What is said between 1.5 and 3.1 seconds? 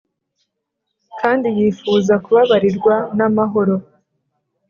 yifuza kubabarirwa